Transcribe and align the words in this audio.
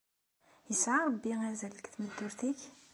Yesɛa 0.69 0.99
Ṛebbi 1.07 1.31
azal 1.49 1.73
deg 1.77 1.85
tmeddurt-ik? 1.93 2.59